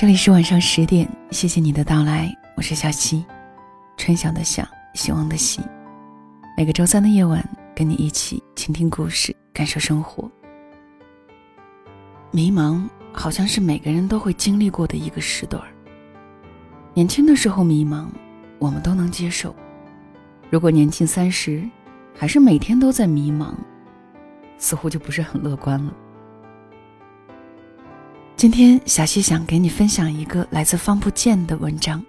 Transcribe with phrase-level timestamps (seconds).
[0.00, 3.22] 这里是晚上十点，谢谢你的到来，我是小溪，
[3.98, 5.60] 春晓的晓，希望的希。
[6.56, 10.26] 每个周三的夜晚，跟你一起倾听故事，感受生活。
[12.30, 12.82] 迷茫
[13.12, 15.62] 好像是每个人都会经历过的一个时段
[16.94, 18.06] 年轻的时候迷茫，
[18.58, 19.54] 我们都能接受；
[20.48, 21.62] 如果年近三十，
[22.16, 23.52] 还是每天都在迷茫，
[24.56, 25.92] 似乎就不是很乐观了。
[28.40, 32.02] 今天小溪想给你分享一个来自方不见的文章，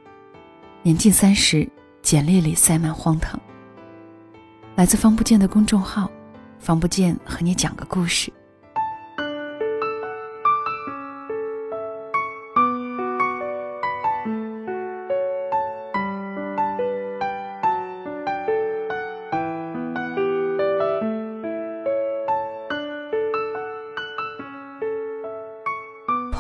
[0.82, 1.70] 年近三十，
[2.02, 3.38] 简历里塞满荒唐。
[4.76, 6.10] 来自方不见的公众号，
[6.58, 8.32] 方不见和你讲个故事。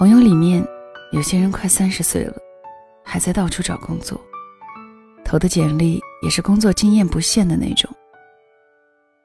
[0.02, 0.68] 朋友里面，
[1.12, 2.34] 有些人快三十岁了，
[3.04, 4.20] 还在到处找工作，
[5.24, 7.88] 投的简历也是工作经验不限的那种。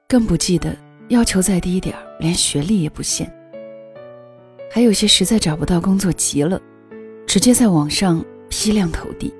[0.07, 0.77] 更不记得
[1.09, 3.27] 要求再低一点连学历也不限。
[4.71, 6.61] 还有些实在找不到工作急了，
[7.27, 9.33] 直接在网上批量投递。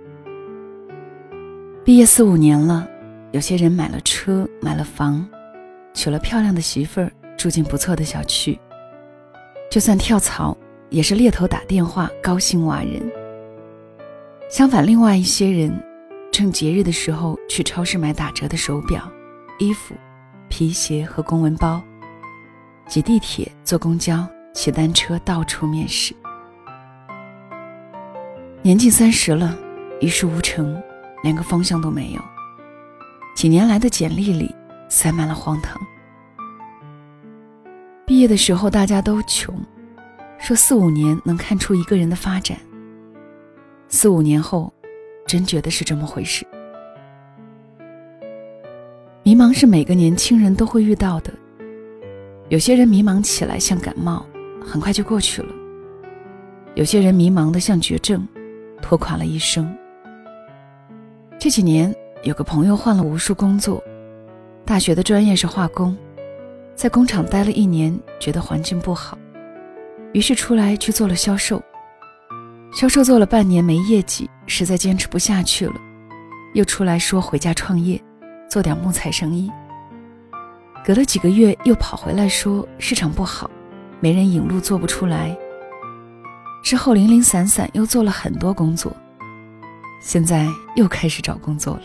[1.85, 2.89] 毕业四五年了，
[3.33, 5.29] 有些人买了车，买了房，
[5.93, 8.59] 娶了漂亮的媳妇儿，住进不错的小区。
[9.71, 10.57] 就算跳槽。
[10.91, 13.03] 也是猎头打电话，高薪挖人。
[14.49, 15.73] 相反，另外一些人，
[16.33, 19.03] 趁节日的时候去超市买打折的手表、
[19.59, 19.95] 衣服、
[20.49, 21.83] 皮鞋和公文包，
[22.87, 26.15] 挤地铁、坐公交、骑单车，到处面试。
[28.63, 29.57] 年近三十了，
[30.01, 30.81] 一事无成，
[31.23, 32.21] 连个方向都没有。
[33.35, 34.55] 几年来的简历里
[34.89, 35.81] 塞满了荒唐。
[38.07, 39.53] 毕业的时候，大家都穷。
[40.39, 42.57] 说四五年能看出一个人的发展。
[43.89, 44.73] 四五年后，
[45.27, 46.47] 真觉得是这么回事。
[49.23, 51.33] 迷茫是每个年轻人都会遇到的。
[52.49, 54.25] 有些人迷茫起来像感冒，
[54.65, 55.53] 很快就过去了；
[56.77, 58.25] 有些人迷茫的像绝症，
[58.81, 59.77] 拖垮了一生。
[61.41, 61.93] 这几年，
[62.23, 63.83] 有个朋友换了无数工作，
[64.65, 65.97] 大学的专业是化工，
[66.77, 69.19] 在工厂待了一年，觉得环境不好。
[70.17, 71.63] 于是出来去做了销售，
[72.73, 75.75] 销售做了半年没业绩，实在坚持不下去了，
[76.55, 78.03] 又出来说回家创业，
[78.49, 79.53] 做点木材生意。
[80.83, 83.51] 隔了几个月又跑回来说市场不好，
[84.01, 85.37] 没人引路做不出来。
[86.65, 88.91] 之后零零散散又做了很多工作，
[90.01, 91.83] 现在又开始找工作了。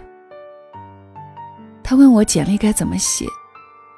[1.83, 3.25] 他问我简历该怎么写，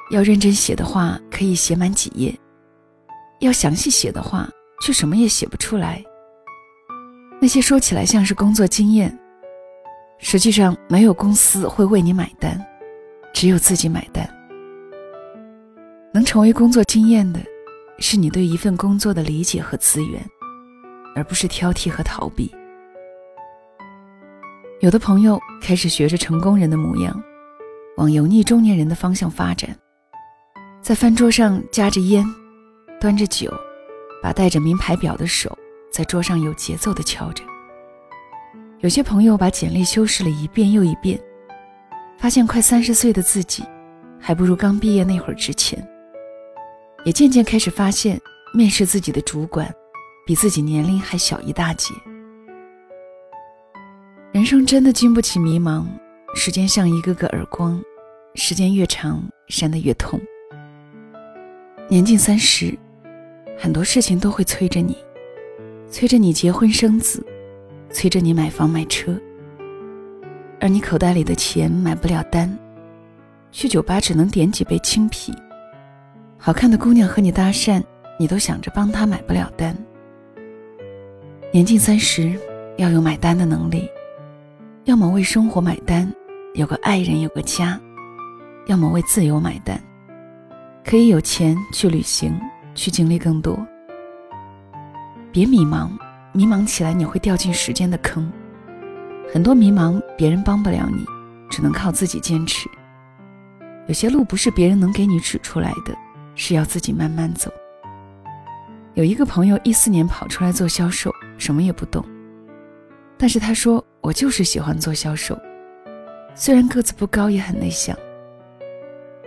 [0.10, 2.36] 要认真写的话可以写满几页。
[3.40, 4.50] 要详细写的话，
[4.82, 6.04] 却什么也写不出来。
[7.42, 9.18] 那些说起来像是工作经验，
[10.18, 12.60] 实际上没有公司会为你买单，
[13.34, 14.28] 只有自己买单。
[16.14, 17.42] 能成为工作经验的，
[18.00, 20.24] 是你对一份工作的理解和资源，
[21.16, 22.50] 而不是挑剔和逃避。
[24.80, 27.22] 有的朋友开始学着成功人的模样，
[27.98, 29.76] 往油腻中年人的方向发展，
[30.82, 32.26] 在饭桌上夹着烟。
[33.04, 33.54] 端着酒，
[34.22, 35.52] 把戴着名牌表的手
[35.92, 37.44] 在桌上有节奏地敲着。
[38.80, 41.20] 有些朋友把简历修饰了一遍又一遍，
[42.18, 43.62] 发现快三十岁的自己，
[44.18, 45.86] 还不如刚毕业那会儿值钱。
[47.04, 48.18] 也渐渐开始发现，
[48.54, 49.70] 面试自己的主管，
[50.26, 51.94] 比自己年龄还小一大截。
[54.32, 55.86] 人生真的经不起迷茫，
[56.36, 57.84] 时间像一个个耳光，
[58.36, 60.18] 时间越长，扇得越痛。
[61.90, 62.74] 年近三十。
[63.58, 64.98] 很多事情都会催着你，
[65.90, 67.26] 催着你结婚生子，
[67.90, 69.18] 催着你买房买车。
[70.60, 72.58] 而你口袋里的钱买不了单，
[73.52, 75.34] 去酒吧只能点几杯青啤。
[76.38, 77.82] 好看的姑娘和你搭讪，
[78.20, 79.76] 你都想着帮她买不了单。
[81.52, 82.34] 年近三十，
[82.78, 83.90] 要有买单的能力，
[84.86, 86.12] 要么为生活买单，
[86.56, 87.80] 有个爱人有个家；
[88.68, 89.82] 要么为自由买单，
[90.84, 92.38] 可以有钱去旅行。
[92.76, 93.58] 去经历更多，
[95.32, 95.90] 别迷茫，
[96.32, 98.32] 迷茫起来你会掉进时间的坑。
[99.34, 101.06] 很多迷茫，别人帮不了你，
[101.50, 102.70] 只能靠自己坚持。
[103.88, 105.96] 有些路不是别人能给你指出来的，
[106.36, 107.52] 是要自己慢慢走。
[108.94, 112.06] 有一个朋友一四年跑出来做销售，什么也不懂，
[113.18, 115.38] 但是他说我就是喜欢做销售。
[116.36, 117.98] 虽然个子不高，也很内向，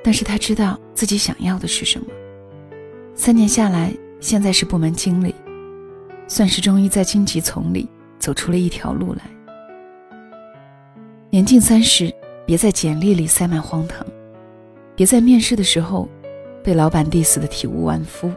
[0.02, 2.06] 但是他知道自己想要的是什么。
[3.18, 5.34] 三年下来，现在是部门经理，
[6.28, 9.22] 算是终于在荆棘丛里走出了一条路来。
[11.30, 12.14] 年近三十，
[12.44, 14.06] 别在简历里塞满荒唐，
[14.94, 16.06] 别在面试的时候
[16.62, 18.30] 被老板 diss 的体无完肤，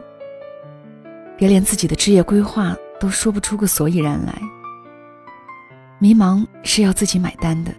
[1.36, 4.34] 别连自己的职业规划都说不出个所以然来。
[5.98, 7.72] 迷茫是要自己买单的，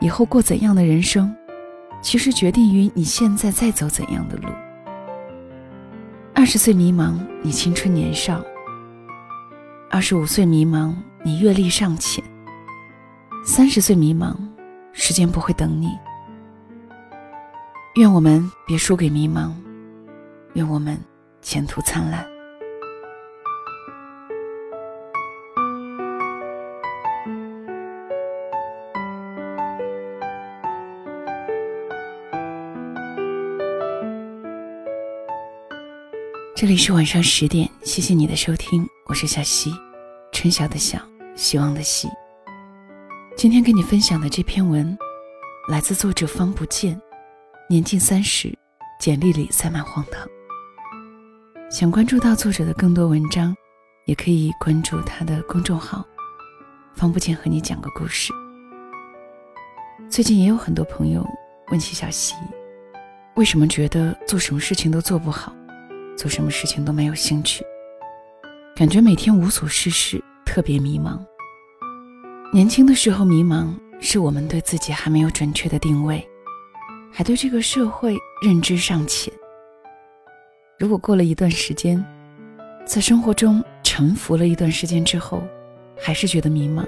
[0.00, 1.32] 以后过怎样的人生，
[2.02, 4.48] 其实决定于你现在在走怎样的路。
[6.36, 8.44] 二十岁迷茫，你青春年少。
[9.88, 10.92] 二十五岁迷茫，
[11.22, 12.20] 你阅历尚浅；
[13.46, 14.34] 三十岁迷茫，
[14.92, 15.90] 时间不会等你。
[17.94, 19.52] 愿我们别输给迷茫，
[20.54, 20.98] 愿我们
[21.40, 22.26] 前途灿烂。
[36.64, 39.70] 这里是晚上十点，谢谢你的收听，我是小溪。
[40.32, 40.98] 春晓的晓，
[41.36, 42.08] 希望的希。
[43.36, 44.96] 今天跟你分享的这篇文，
[45.68, 46.98] 来自作者方不见，
[47.68, 48.50] 年近三十，
[48.98, 50.26] 简历里塞满荒唐。
[51.70, 53.54] 想关注到作者的更多文章，
[54.06, 56.02] 也可以关注他的公众号
[56.96, 58.32] “方不见”，和你讲个故事。
[60.08, 61.28] 最近也有很多朋友
[61.70, 62.34] 问起小溪，
[63.34, 65.54] 为什么觉得做什么事情都做不好，
[66.16, 67.64] 做什么事情都没有兴趣。
[68.76, 71.18] 感觉每天无所事事，特别迷茫。
[72.52, 76.26] 年轻的时候迷茫，是我们对自己还没有准确的定位，
[77.12, 79.32] 还对这个社会认知尚浅。
[80.78, 82.04] 如果过了一段时间，
[82.84, 85.42] 在生活中沉浮了一段时间之后，
[85.96, 86.84] 还是觉得迷茫，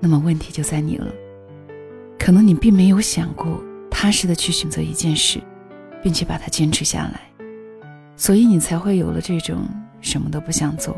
[0.00, 1.12] 那么问题就在你了。
[2.18, 5.40] 可能你并没有想过踏实的去选择一件事，
[6.02, 7.30] 并且把它坚持下来，
[8.18, 9.66] 所以你才会有了这种。
[10.00, 10.96] 什么都不想做，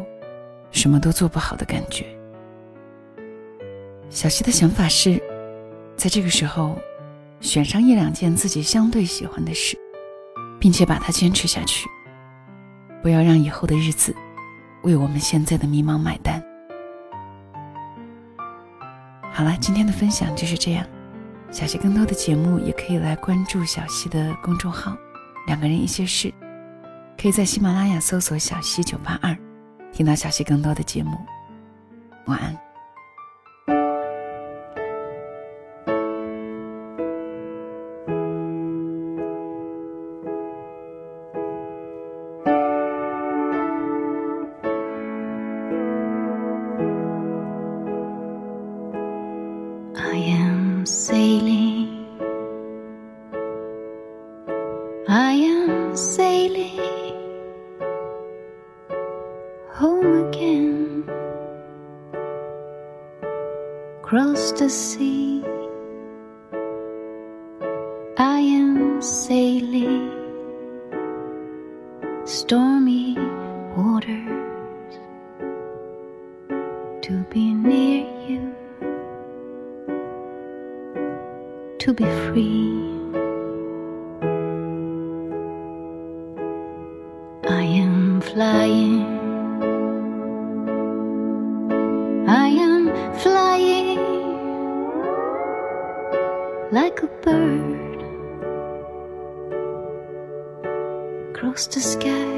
[0.73, 2.05] 什么都做不好的感觉。
[4.11, 5.19] 小溪的想法是，
[5.97, 6.79] 在这个时候，
[7.41, 9.75] 选上一两件自己相对喜欢的事，
[10.59, 11.89] 并且把它坚持下去。
[13.03, 14.15] 不要让以后的日子，
[14.83, 16.45] 为我们现在的迷茫买单。
[19.33, 20.87] 好了，今天的分享就是这样。
[21.51, 24.95] 小溪更多的节目也可以来关注小溪的公众号
[25.49, 26.31] “两个人一些事”。
[27.21, 29.37] 可以在喜马拉雅搜索“小溪九八二”，
[29.93, 31.19] 听到小溪更多的节目。
[32.25, 32.70] 晚安。
[55.51, 57.11] Am sailing.
[59.81, 61.05] home again.
[64.01, 65.43] Across the sea,
[68.19, 70.11] I am sailing
[72.27, 73.17] stormy
[73.77, 74.99] waters
[77.03, 78.55] to be near you,
[81.79, 82.90] to be free.
[101.41, 102.37] Across the sky.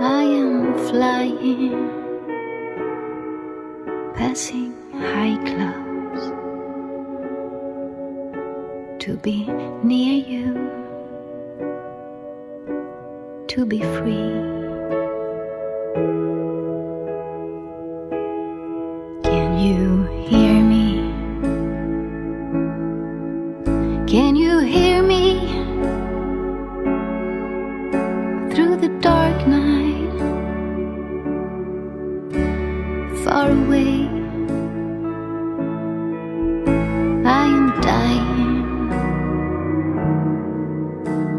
[0.00, 1.90] I am flying,
[4.14, 6.22] passing high clouds
[9.02, 9.46] to be
[9.82, 10.54] near you,
[13.48, 14.53] to be free.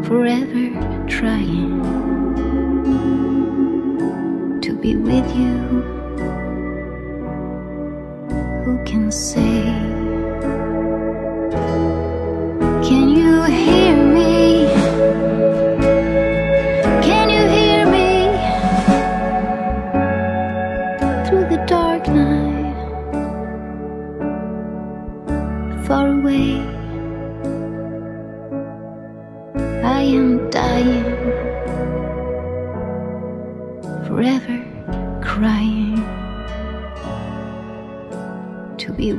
[0.06, 0.70] Forever
[1.08, 1.82] trying
[4.60, 5.56] to be with you.
[8.64, 10.05] Who can say?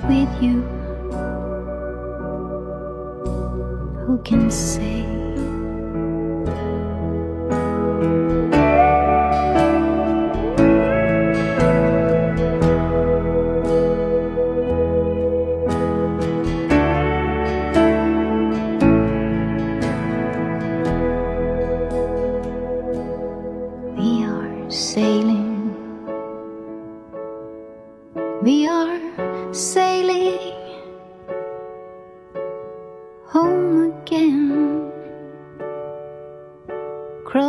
[0.07, 0.61] With you.
[4.05, 5.03] Who can say?
[23.97, 25.56] We are sailing.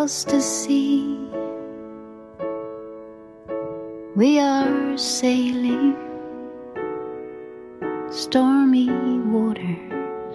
[0.08, 1.18] Across the sea.
[4.16, 5.96] We are sailing
[8.10, 8.88] stormy
[9.28, 10.32] waters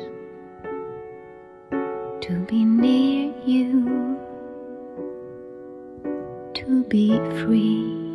[2.21, 4.19] to be near you
[6.53, 8.13] to be free,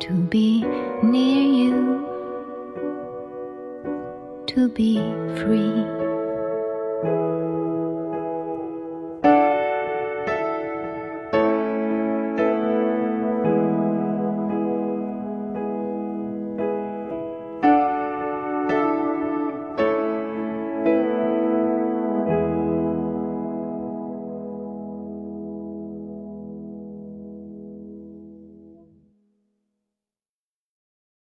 [0.00, 0.64] to be
[1.02, 1.76] near you,
[4.46, 4.96] to be
[5.36, 5.87] free.